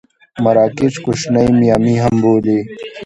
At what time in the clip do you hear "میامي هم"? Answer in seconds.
1.59-2.15